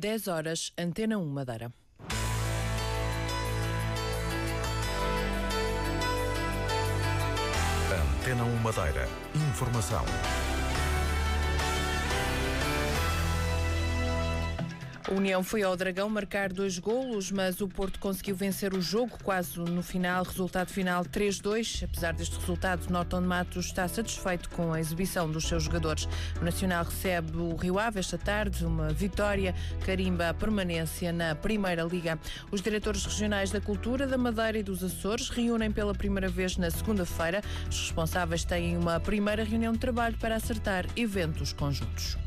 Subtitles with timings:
[0.00, 1.70] 10 horas, Antena 1 Madeira.
[7.92, 9.06] Antena 1 Madeira.
[9.34, 10.02] Informação.
[15.08, 19.18] A União foi ao Dragão marcar dois golos, mas o Porto conseguiu vencer o jogo
[19.22, 21.84] quase no final, resultado final 3-2.
[21.84, 26.06] Apesar deste resultado, Norton Matos está satisfeito com a exibição dos seus jogadores.
[26.40, 29.54] O Nacional recebe o Rio Ave esta tarde, uma vitória
[29.86, 32.18] carimba a permanência na Primeira Liga.
[32.50, 36.70] Os diretores regionais da Cultura, da Madeira e dos Açores reúnem pela primeira vez na
[36.70, 37.42] segunda-feira.
[37.70, 42.18] Os responsáveis têm uma primeira reunião de trabalho para acertar eventos conjuntos.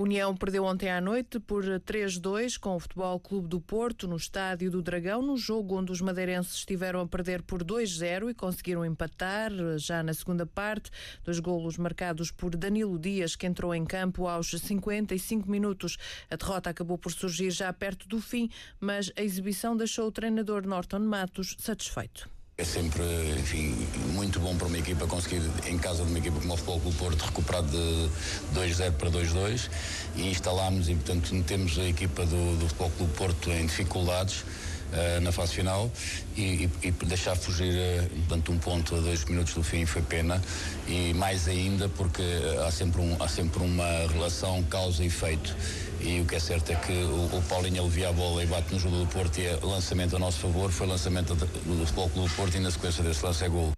[0.00, 4.70] União perdeu ontem à noite por 3-2 com o Futebol Clube do Porto no Estádio
[4.70, 9.50] do Dragão, no jogo onde os madeirenses estiveram a perder por 2-0 e conseguiram empatar
[9.76, 10.88] já na segunda parte.
[11.24, 15.96] Dois golos marcados por Danilo Dias, que entrou em campo aos 55 minutos.
[16.30, 20.64] A derrota acabou por surgir já perto do fim, mas a exibição deixou o treinador
[20.64, 22.37] Norton Matos satisfeito.
[22.60, 23.04] É sempre,
[23.38, 23.72] enfim,
[24.14, 26.96] muito bom para uma equipa conseguir, em casa de uma equipa como o Futebol Clube
[26.96, 28.10] Porto, recuperar de
[28.52, 29.70] 2-0 para 2-2
[30.16, 34.44] e instalámos e, portanto, metemos a equipa do, do Futebol Clube Porto em dificuldades
[34.92, 35.90] uh, na fase final
[36.36, 40.40] e, e, e deixar fugir uh, um ponto a dois minutos do fim foi pena
[40.86, 42.22] e mais ainda porque
[42.66, 45.54] há sempre, um, há sempre uma relação causa e efeito
[46.00, 48.72] e o que é certo é que o, o Paulinho alivia a bola e bate
[48.72, 52.08] no jogo do Porto e é lançamento a nosso favor, foi lançamento do, do Futebol
[52.10, 53.72] Clube do Porto e na sequência desse lance é gol.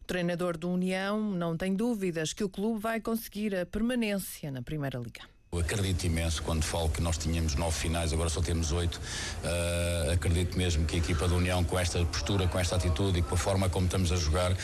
[0.00, 4.62] O treinador do União não tem dúvidas que o clube vai conseguir a permanência na
[4.62, 5.35] Primeira Liga.
[5.58, 9.00] Acredito imenso quando falo que nós tínhamos nove finais, agora só temos oito.
[9.42, 13.22] Uh, acredito mesmo que a equipa da União, com esta postura, com esta atitude e
[13.22, 14.56] com a forma como estamos a jogar, uh,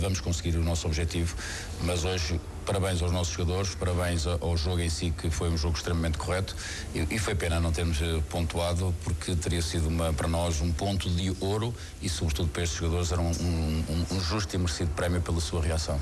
[0.00, 1.34] vamos conseguir o nosso objetivo.
[1.82, 5.76] Mas hoje parabéns aos nossos jogadores, parabéns ao jogo em si, que foi um jogo
[5.76, 6.54] extremamente correto
[6.94, 10.72] e, e foi pena não termos eh, pontuado, porque teria sido uma, para nós um
[10.72, 14.90] ponto de ouro e, sobretudo, para estes jogadores, era um, um, um justo e merecido
[14.94, 16.00] prémio pela sua reação.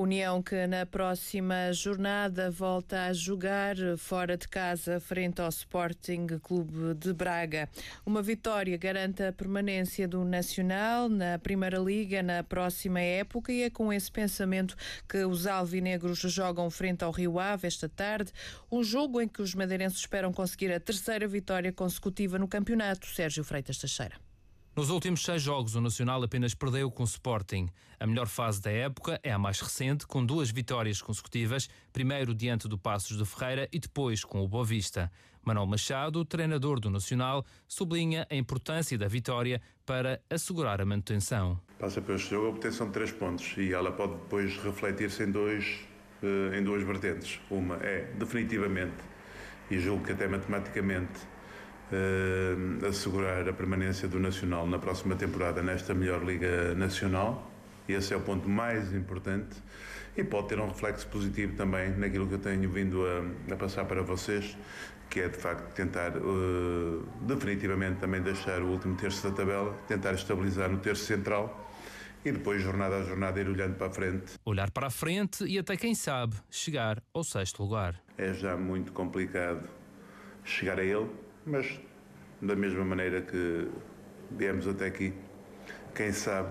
[0.00, 6.94] União que na próxima jornada volta a jogar fora de casa frente ao Sporting Clube
[6.94, 7.68] de Braga.
[8.06, 13.68] Uma vitória garante a permanência do Nacional na Primeira Liga na próxima época e é
[13.68, 14.74] com esse pensamento
[15.06, 18.32] que os alvinegros jogam frente ao Rio Ave esta tarde,
[18.72, 23.06] um jogo em que os madeirenses esperam conseguir a terceira vitória consecutiva no campeonato.
[23.06, 24.29] Sérgio Freitas Teixeira.
[24.80, 27.68] Nos últimos seis jogos, o Nacional apenas perdeu com o Sporting.
[27.98, 32.66] A melhor fase da época é a mais recente, com duas vitórias consecutivas, primeiro diante
[32.66, 35.12] do Passos de Ferreira e depois com o Boa Vista.
[35.44, 41.60] Manuel Machado, treinador do Nacional, sublinha a importância da vitória para assegurar a manutenção.
[41.78, 45.80] Passa este jogo a obtenção de três pontos e ela pode depois refletir-se em, dois,
[46.22, 47.38] eh, em duas vertentes.
[47.50, 48.96] Uma é, definitivamente,
[49.70, 51.20] e julgo que até matematicamente,
[52.88, 57.50] assegurar a permanência do Nacional na próxima temporada nesta melhor Liga Nacional.
[57.88, 59.56] Esse é o ponto mais importante
[60.16, 63.84] e pode ter um reflexo positivo também naquilo que eu tenho vindo a, a passar
[63.84, 64.56] para vocês,
[65.08, 70.12] que é de facto tentar uh, definitivamente também deixar o último terço da tabela, tentar
[70.12, 71.68] estabilizar no terço central
[72.24, 74.34] e depois, jornada a jornada, ir olhando para a frente.
[74.44, 78.00] Olhar para a frente e até, quem sabe, chegar ao sexto lugar.
[78.18, 79.66] É já muito complicado
[80.44, 81.08] chegar a ele,
[81.46, 81.80] mas
[82.40, 83.68] da mesma maneira que
[84.30, 85.12] viemos até aqui,
[85.94, 86.50] quem sabe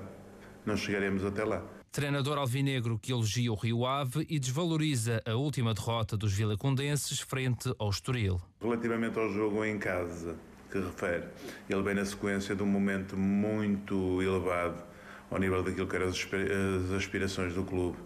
[0.65, 1.63] não chegaremos até lá.
[1.91, 7.73] Treinador alvinegro que elogia o Rio Ave e desvaloriza a última derrota dos vilacondenses frente
[7.79, 8.39] ao Estoril.
[8.61, 10.35] Relativamente ao jogo em casa,
[10.71, 11.25] que refere,
[11.67, 14.83] ele vem na sequência de um momento muito elevado
[15.31, 17.97] ao nível daquilo que eram as aspirações do clube,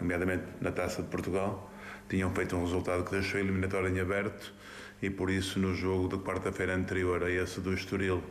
[0.00, 1.68] nomeadamente na Taça de Portugal.
[2.08, 4.54] Tinham feito um resultado que deixou a eliminatória em aberto
[5.02, 8.22] e por isso no jogo da quarta-feira anterior a esse do Estoril,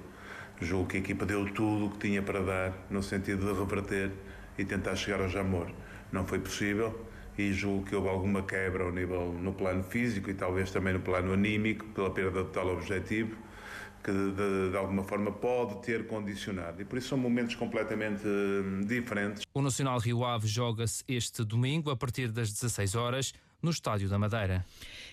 [0.61, 4.11] julgo que a equipa deu tudo o que tinha para dar no sentido de reverter
[4.57, 5.69] e tentar chegar ao Jamor.
[6.11, 7.05] Não foi possível
[7.37, 11.01] e julgo que houve alguma quebra ao nível no plano físico e talvez também no
[11.01, 13.35] plano anímico pela perda de tal objetivo
[14.03, 16.81] que de, de, de, alguma forma pode ter condicionado.
[16.81, 19.43] E por isso são momentos completamente hum, diferentes.
[19.53, 24.17] O Nacional Rio Ave joga-se este domingo a partir das 16 horas no Estádio da
[24.17, 24.66] Madeira.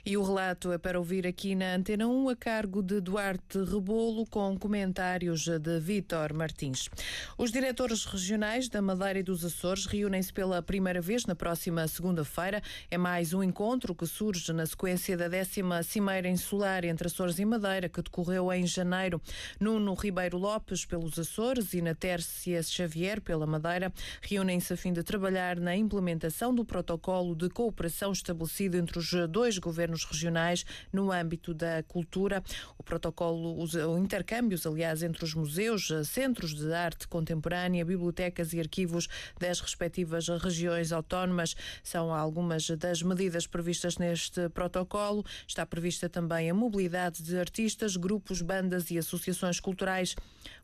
[0.08, 4.24] E o relato é para ouvir aqui na Antena 1 a cargo de Duarte Rebolo
[4.24, 6.88] com comentários de Vítor Martins.
[7.36, 12.62] Os diretores regionais da Madeira e dos Açores reúnem-se pela primeira vez na próxima segunda-feira.
[12.90, 17.44] É mais um encontro que surge na sequência da décima Cimeira Insular entre Açores e
[17.44, 19.20] Madeira, que decorreu em janeiro.
[19.60, 25.02] Nuno Ribeiro Lopes pelos Açores e na Tércia Xavier pela Madeira reúnem-se a fim de
[25.02, 31.54] trabalhar na implementação do protocolo de cooperação estabelecido entre os dois governos regionais no âmbito
[31.54, 32.42] da cultura.
[32.76, 39.08] O protocolo, os intercâmbios, aliás, entre os museus, centros de arte contemporânea, bibliotecas e arquivos
[39.38, 45.24] das respectivas regiões autónomas são algumas das medidas previstas neste protocolo.
[45.46, 50.14] Está prevista também a mobilidade de artistas, grupos, bandas e associações culturais,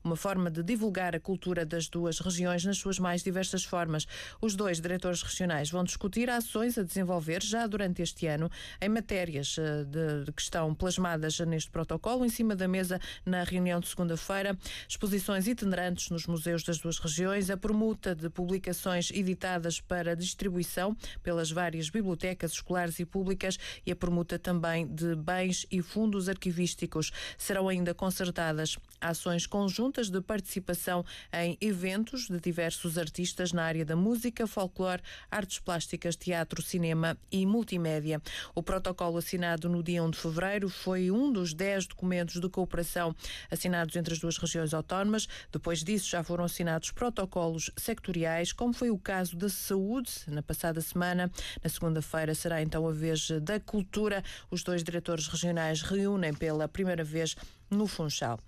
[0.03, 4.07] uma forma de divulgar a cultura das duas regiões nas suas mais diversas formas.
[4.41, 8.51] Os dois diretores regionais vão discutir ações a desenvolver já durante este ano
[8.81, 13.79] em matérias eh, de, que estão plasmadas neste protocolo em cima da mesa na reunião
[13.79, 14.59] de segunda-feira,
[14.89, 21.53] exposições itinerantes nos museus das duas regiões, a permuta de publicações editadas para distribuição pelas
[21.53, 23.57] várias bibliotecas escolares e públicas
[23.87, 27.13] e a permuta também de bens e fundos arquivísticos.
[27.39, 33.95] Serão ainda concertadas ações conjuntas de participação em eventos de diversos artistas na área da
[33.95, 38.21] música, folclore, artes plásticas, teatro, cinema e multimédia.
[38.57, 43.15] O protocolo assinado no dia 1 de fevereiro foi um dos 10 documentos de cooperação
[43.51, 45.29] assinados entre as duas regiões autónomas.
[45.53, 50.81] Depois disso, já foram assinados protocolos sectoriais, como foi o caso da saúde na passada
[50.81, 51.31] semana.
[51.63, 54.23] Na segunda-feira será então a vez da cultura.
[54.51, 57.37] Os dois diretores regionais reúnem pela primeira vez
[57.71, 58.39] no Funchal.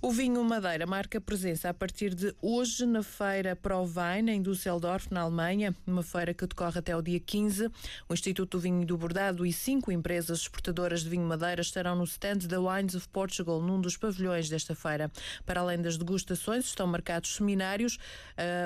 [0.00, 5.22] O vinho Madeira marca presença a partir de hoje na feira ProWein em Düsseldorf, na
[5.22, 7.70] Alemanha, uma feira que decorre até o dia 15.
[8.08, 12.04] O Instituto do Vinho do Bordado e cinco empresas exportadoras de vinho Madeira estarão no
[12.04, 15.10] stand da Wines of Portugal, num dos pavilhões desta feira.
[15.44, 17.96] Para além das degustações, estão marcados seminários.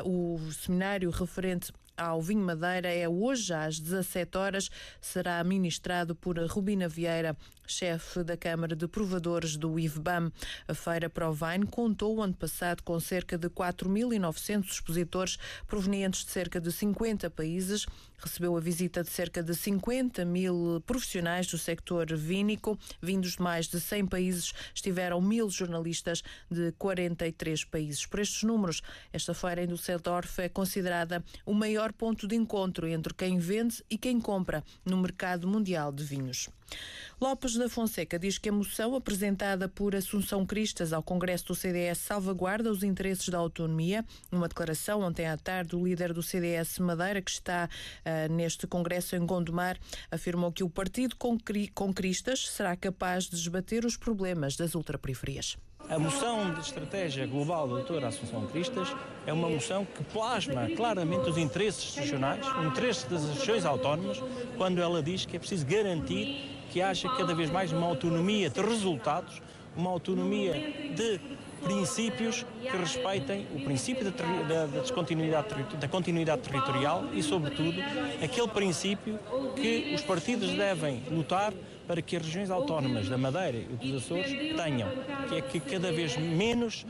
[0.05, 4.71] Uh, o seminário referente ao Vinho Madeira é hoje às 17 horas.
[5.03, 7.37] Será ministrado por Rubina Vieira,
[7.67, 10.33] chefe da Câmara de Provadores do IVBAM.
[10.67, 16.59] A Feira Provine contou o ano passado com cerca de 4.900 expositores provenientes de cerca
[16.59, 17.87] de 50 países.
[18.19, 23.67] Recebeu a visita de cerca de 50 mil profissionais do sector vínico, vindos de mais
[23.67, 24.53] de 100 países.
[24.75, 28.05] Estiveram mil jornalistas de 43 países.
[28.05, 28.83] Por estes números,
[29.13, 33.97] esta feira em Düsseldorf é considerada o maior ponto de encontro entre quem vende e
[33.97, 36.49] quem compra no mercado mundial de vinhos.
[37.21, 41.99] Lopes da Fonseca diz que a moção apresentada por Assunção Cristas ao Congresso do CDS
[41.99, 44.05] salvaguarda os interesses da autonomia.
[44.33, 49.17] Uma declaração ontem à tarde do líder do CDS Madeira, que está uh, neste Congresso
[49.17, 49.79] em Gondomar,
[50.11, 51.37] afirmou que o partido com,
[51.75, 55.59] com Cristas será capaz de desbater os problemas das ultraperiferias.
[55.91, 58.95] A moção de estratégia global da doutora Assunção Cristas
[59.27, 64.23] é uma moção que plasma claramente os interesses regionais, os interesses das regiões autónomas,
[64.57, 68.61] quando ela diz que é preciso garantir que haja cada vez mais uma autonomia de
[68.61, 69.43] resultados,
[69.77, 70.53] uma autonomia
[70.95, 71.21] de
[71.65, 77.81] princípios que respeitem o princípio da, da, descontinuidade, da continuidade territorial e, sobretudo,
[78.23, 79.19] aquele princípio
[79.57, 81.53] que os partidos devem lutar
[81.91, 84.89] para que as regiões autónomas da Madeira e dos Açores tenham,
[85.29, 86.87] que é que cada vez menos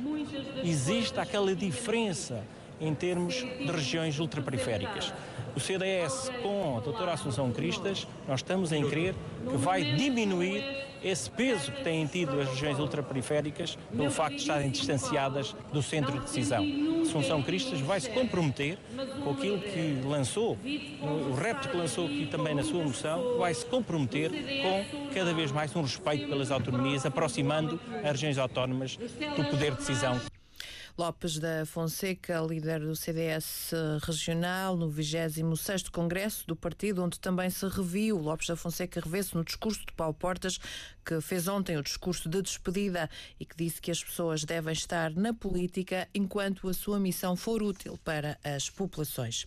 [0.62, 2.44] exista aquela diferença
[2.78, 5.10] em termos de regiões ultraperiféricas.
[5.54, 9.14] O CDS, com a doutora Assunção Cristas, nós estamos em crer
[9.48, 10.64] que vai diminuir
[11.02, 16.12] esse peso que têm tido as regiões ultraperiféricas pelo facto de estarem distanciadas do centro
[16.12, 16.64] de decisão.
[17.02, 18.78] Assunção Cristas vai se comprometer
[19.24, 20.56] com aquilo que lançou,
[21.02, 25.50] o repto que lançou aqui também na sua moção, vai se comprometer com cada vez
[25.50, 30.20] mais um respeito pelas autonomias, aproximando as regiões autónomas do poder de decisão
[31.00, 37.66] Lopes da Fonseca, líder do CDS regional, no 26º Congresso do partido, onde também se
[37.66, 38.18] reviu.
[38.18, 40.58] Lopes da Fonseca revê-se no discurso de Paulo Portas,
[41.04, 45.10] que fez ontem o discurso de despedida e que disse que as pessoas devem estar
[45.12, 49.46] na política enquanto a sua missão for útil para as populações.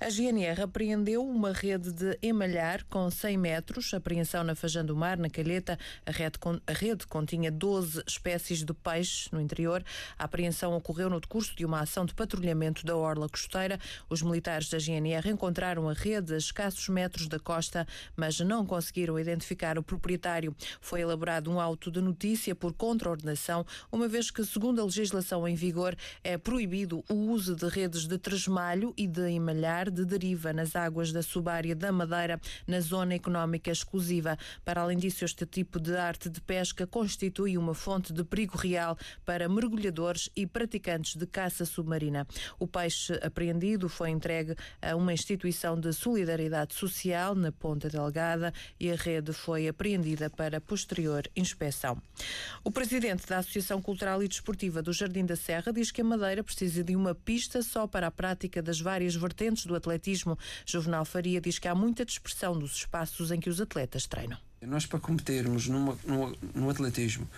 [0.00, 5.16] A GNR apreendeu uma rede de emalhar com 100 metros, apreensão na Fajã do Mar,
[5.16, 5.78] na Calheta.
[6.04, 9.84] A rede, a rede continha 12 espécies de peixes no interior.
[10.18, 13.78] A apreensão ocorreu no decurso de uma ação de patrulhamento da Orla Costeira.
[14.08, 17.86] Os militares da GNR encontraram a rede a escassos metros da costa,
[18.16, 20.54] mas não conseguiram identificar o proprietário.
[20.80, 25.54] Foi elaborado um auto de notícia por contraordenação, uma vez que, segundo a legislação em
[25.54, 30.76] vigor, é proibido o uso de redes de tresmalho e de emalhar de deriva nas
[30.76, 34.38] águas da subárea da Madeira, na zona económica exclusiva.
[34.64, 38.96] Para além disso, este tipo de arte de pesca constitui uma fonte de perigo real
[39.24, 42.26] para mergulhadores e praticantes de caça submarina.
[42.58, 48.90] O peixe apreendido foi entregue a uma instituição de solidariedade social na Ponta Delgada e
[48.90, 52.00] a rede foi apreendida para posterior inspeção.
[52.64, 56.42] O presidente da Associação Cultural e Desportiva do Jardim da Serra diz que a Madeira
[56.42, 60.38] precisa de uma pista só para a prática das várias vertentes do atletismo.
[60.64, 64.38] Juvenal Faria diz que há muita dispersão dos espaços em que os atletas treinam.
[64.60, 67.28] Nós, para competirmos numa, no, no atletismo,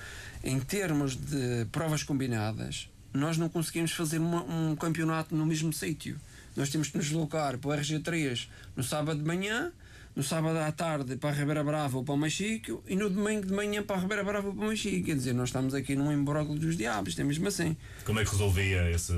[0.43, 6.21] em termos de provas combinadas, nós não conseguimos fazer uma, um campeonato no mesmo sítio.
[6.57, 9.73] Nós temos que nos deslocar para o RG3 no sábado de manhã,
[10.15, 13.47] no sábado à tarde para a Ribeira Brava ou para o Machico e no domingo
[13.47, 15.07] de manhã para a Ribeira Brava ou para o Machico.
[15.07, 17.77] Quer dizer, nós estamos aqui num imbróglio dos diabos, é mesmo assim.
[18.05, 19.13] Como é que resolvia esse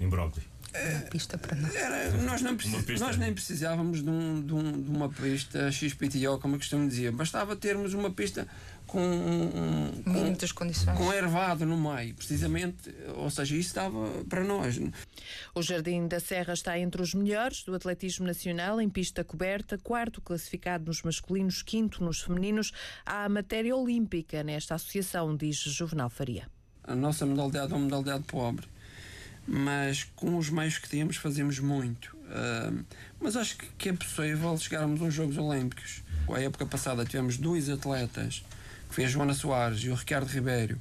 [0.00, 0.42] imbróglio?
[0.74, 1.72] Uma pista para nós.
[1.72, 6.38] Era, nós, não precis, nós nem precisávamos de, um, de, um, de, uma pista XPTO,
[6.40, 7.12] como eu costumo dizer.
[7.12, 8.48] Bastava termos uma pista
[8.86, 10.96] com, um, com muitas condições.
[10.96, 12.94] Com ervado no meio, precisamente.
[13.16, 14.78] Ou seja, isso estava para nós.
[15.54, 20.20] O Jardim da Serra está entre os melhores do atletismo nacional em pista coberta, quarto
[20.20, 22.72] classificado nos masculinos, quinto nos femininos.
[23.04, 26.48] Há matéria olímpica nesta associação, diz Juvenal Faria.
[26.82, 28.74] A nossa modalidade é uma modalidade pobre
[29.46, 32.16] mas com os meios que temos fazemos muito.
[32.24, 32.84] Uh,
[33.20, 36.02] mas acho que, que, é possível chegarmos aos Jogos Olímpicos.
[36.32, 38.42] A época passada tivemos dois atletas,
[38.94, 40.80] foi a Joana Soares e o Ricardo Ribeiro,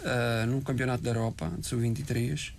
[0.00, 2.52] uh, no Campeonato da Europa, de Sub-23.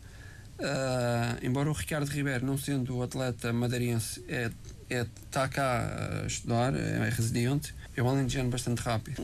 [0.57, 4.49] Uh, embora o Ricardo Ribeiro, não sendo atleta madeirense, é,
[4.89, 9.23] é, está cá a estudar, é residente, é um alentejano bastante rápido.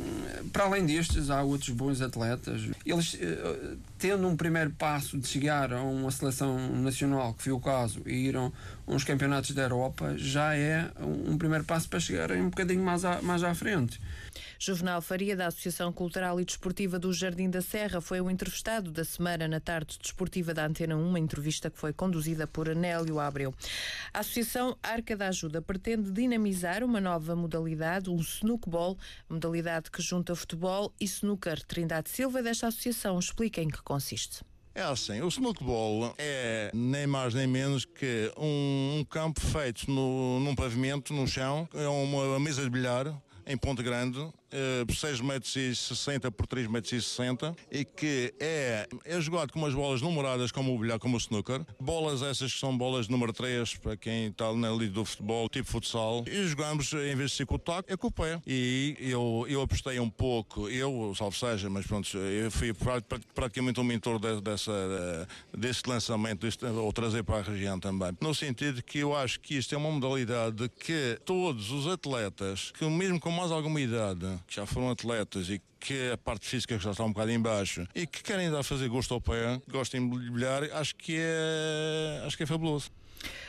[0.52, 2.64] Para além destes, há outros bons atletas.
[2.84, 7.60] Eles, eh, tendo um primeiro passo de chegar a uma seleção nacional, que foi o
[7.60, 8.52] caso, e ir a
[8.88, 13.22] uns campeonatos da Europa, já é um primeiro passo para chegarem um bocadinho mais à,
[13.22, 14.02] mais à frente.
[14.66, 19.04] Juvenal Faria, da Associação Cultural e Desportiva do Jardim da Serra, foi o entrevistado da
[19.04, 23.54] semana na tarde desportiva da Antena 1, uma entrevista que foi conduzida por Anélio Abreu.
[24.14, 28.16] A Associação Arca da Ajuda pretende dinamizar uma nova modalidade, o
[29.30, 31.64] Modalidade que junta futebol e snooker.
[31.66, 34.42] Trindade Silva, desta associação, explica em que consiste.
[34.76, 40.40] É assim, o snookball é nem mais nem menos que um, um campo feito no,
[40.40, 43.16] num pavimento, no chão, é uma mesa de bilhar
[43.46, 44.20] em Ponte Grande,
[44.54, 49.52] uh, 6 metros e 60 por 3 metros e 60 e que é, é jogado
[49.52, 51.66] com umas bolas numeradas como o bilhar, como o snooker.
[51.80, 55.70] Bolas essas que são bolas número 3 para quem está na liga do futebol, tipo
[55.70, 56.24] futsal.
[56.28, 58.42] E jogamos, em vez de ser com o é com o pé.
[58.46, 62.74] E eu, eu apostei um pouco, eu, salvo seja, mas pronto, eu fui
[63.34, 68.12] praticamente um mentor de, dessa, desse lançamento, deste, ou trazer para a região também.
[68.22, 72.86] No sentido que eu acho que isto é uma modalidade que todos os atletas, que
[72.86, 76.92] mesmo com mais alguma idade, que já foram atletas e que a parte física já
[76.92, 80.32] está um bocado em baixo e que querem dar fazer gosto ao pé, gostem de
[80.32, 82.90] bilhar, acho que é, acho que é fabuloso.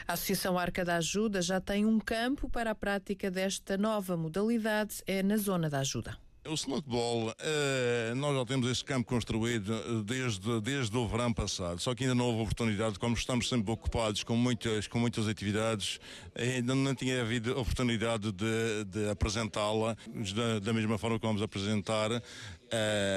[0.06, 5.02] A Associação Arca da Ajuda já tem um campo para a prática desta nova modalidade,
[5.06, 6.23] é na Zona da Ajuda.
[6.46, 11.80] O snookball, uh, nós já temos esse campo construído eh, desde, desde o verão passado,
[11.80, 15.98] só que ainda não houve oportunidade, como estamos sempre ocupados com muitas, com muitas atividades,
[16.34, 19.96] ainda não tinha havido oportunidade de, de apresentá-la
[20.34, 22.20] da, da, mesma forma que vamos apresentar uh,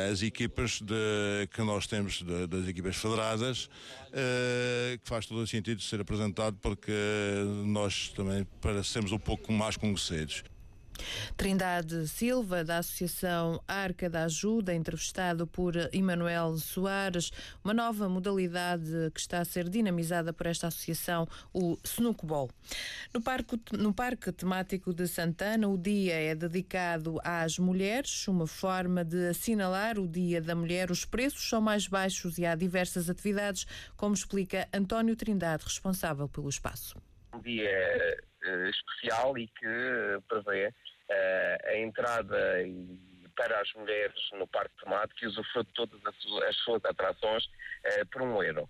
[0.09, 5.47] as equipas de, que nós temos de, das equipas federadas, uh, que faz todo o
[5.47, 6.93] sentido ser apresentado porque
[7.65, 10.45] nós também parecemos um pouco mais conhecidos.
[11.35, 17.31] Trindade Silva, da Associação Arca da Ajuda, entrevistado por Emanuel Soares,
[17.63, 22.49] uma nova modalidade que está a ser dinamizada por esta associação, o Snookball.
[23.13, 29.03] No parque, no parque temático de Santana, o dia é dedicado às mulheres, uma forma
[29.03, 30.91] de assinalar o Dia da Mulher.
[30.91, 36.49] Os preços são mais baixos e há diversas atividades, como explica António Trindade, responsável pelo
[36.49, 36.95] espaço.
[37.33, 37.69] Um dia
[38.21, 38.26] uh,
[38.69, 42.37] especial e que prevê uh, a entrada
[43.35, 46.01] para as mulheres no parque temático e usufruto de todas
[46.47, 47.47] as, suas atrações
[48.11, 48.67] por um euro.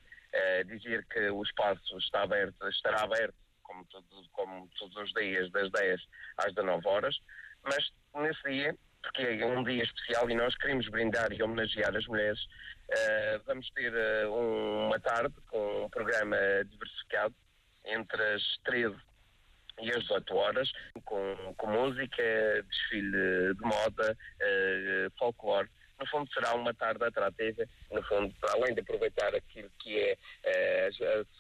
[0.66, 3.34] dizer que o espaço está aberto, estará aberto
[3.68, 3.86] como,
[4.32, 6.02] como todos os dias, das 10
[6.38, 7.20] às 19 horas,
[7.64, 12.06] mas nesse dia, porque é um dia especial e nós queremos brindar e homenagear as
[12.08, 17.36] mulheres, uh, vamos ter uh, uma tarde com um programa diversificado
[17.86, 18.96] entre as 13
[19.82, 20.72] e às 18 horas,
[21.06, 22.24] com, com música,
[22.68, 25.70] desfile de moda, uh, folclore
[26.00, 30.90] no fundo será uma tarde atrativa, no fundo, além de aproveitar aquilo que é, é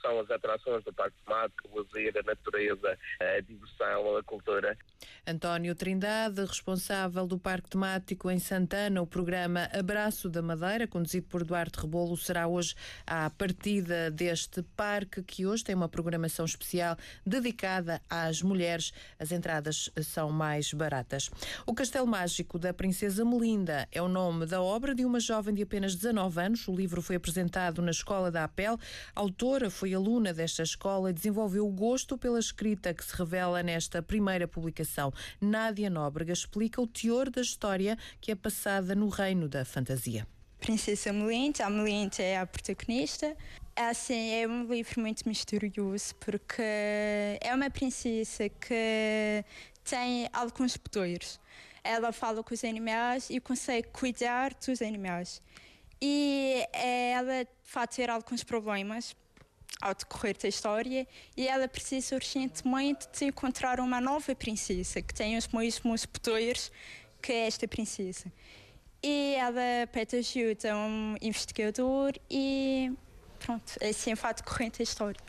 [0.01, 4.77] são as atrações do Parque Temático, o lazer, a natureza, a diversão, a cultura.
[5.25, 11.43] António Trindade, responsável do Parque Temático em Santana, o programa Abraço da Madeira, conduzido por
[11.43, 12.73] Duarte Rebolo, será hoje
[13.05, 16.95] a partida deste parque, que hoje tem uma programação especial
[17.25, 18.93] dedicada às mulheres.
[19.19, 21.29] As entradas são mais baratas.
[21.65, 25.61] O Castelo Mágico da Princesa Melinda é o nome da obra de uma jovem de
[25.61, 26.67] apenas 19 anos.
[26.67, 28.79] O livro foi apresentado na Escola da Apel.
[29.15, 33.61] A autora foi aluna desta escola e desenvolveu o gosto pela escrita que se revela
[33.61, 35.13] nesta primeira publicação.
[35.39, 40.25] Nádia Nóbrega explica o teor da história que é passada no reino da fantasia.
[40.59, 43.35] Princesa Melinte, a Melinte é a protagonista.
[43.75, 49.45] Assim, é um livro muito misterioso porque é uma princesa que
[49.83, 51.39] tem alguns poderes
[51.87, 55.41] ela fala com os animais e consegue cuidar dos animais.
[56.01, 59.15] E ela vai ter alguns problemas
[59.81, 65.37] ao decorrer da história e ela precisa urgentemente de encontrar uma nova princesa que tem
[65.37, 66.71] os mesmos poderes
[67.21, 68.31] que esta princesa.
[69.01, 72.91] E ela pede ajuda a um investigador e
[73.39, 75.21] pronto, assim vai decorrente a história.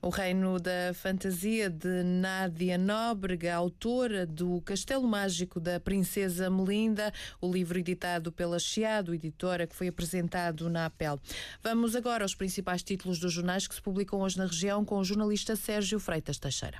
[0.00, 7.52] O Reino da Fantasia de Nádia Nóbrega, autora do Castelo Mágico da Princesa Melinda, o
[7.52, 11.18] livro editado pela Chiado, editora, que foi apresentado na APEL.
[11.60, 15.04] Vamos agora aos principais títulos dos jornais que se publicam hoje na região com o
[15.04, 16.78] jornalista Sérgio Freitas Teixeira.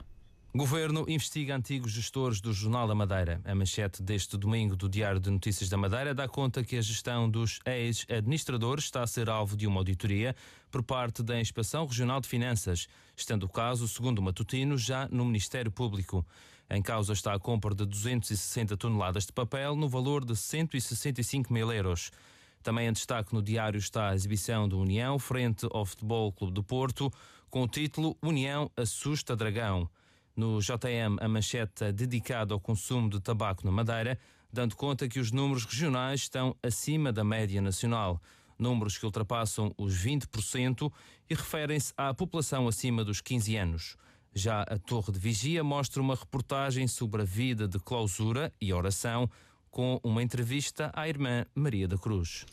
[0.55, 3.39] Governo investiga antigos gestores do Jornal da Madeira.
[3.45, 7.29] A manchete deste domingo do Diário de Notícias da Madeira dá conta que a gestão
[7.29, 10.35] dos ex-administradores está a ser alvo de uma auditoria
[10.71, 15.27] por parte da Inspeção Regional de Finanças, estando o caso, segundo o Matutino, já no
[15.27, 16.25] Ministério Público.
[16.71, 21.71] Em causa está a compra de 260 toneladas de papel no valor de 165 mil
[21.71, 22.11] euros.
[22.63, 26.65] Também em destaque no diário está a exibição do União frente ao Futebol Clube do
[26.65, 27.13] Porto,
[27.51, 29.91] com o título União assusta Dragão.
[30.39, 34.17] No JM, a manchete dedicada ao consumo de tabaco na Madeira,
[34.53, 38.23] dando conta que os números regionais estão acima da média nacional.
[38.57, 40.93] Números que ultrapassam os 20%
[41.29, 43.97] e referem-se à população acima dos 15 anos.
[44.33, 49.29] Já a Torre de Vigia mostra uma reportagem sobre a vida de clausura e oração
[49.71, 52.45] com uma entrevista à irmã Maria da Cruz.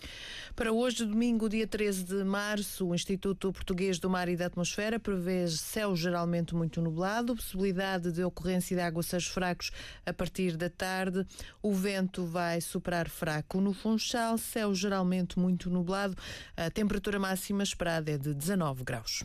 [0.55, 4.99] Para hoje, domingo, dia 13 de março, o Instituto Português do Mar e da Atmosfera
[4.99, 9.71] prevê céu geralmente muito nublado, possibilidade de ocorrência de aguaceiros fracos
[10.05, 11.25] a partir da tarde.
[11.61, 16.15] O vento vai superar fraco no Funchal, céu geralmente muito nublado.
[16.55, 19.23] A temperatura máxima esperada é de 19 graus.